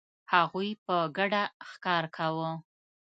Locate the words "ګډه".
1.17-1.43